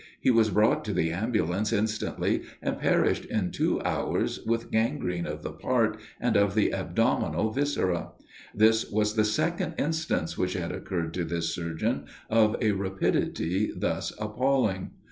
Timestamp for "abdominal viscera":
6.73-8.09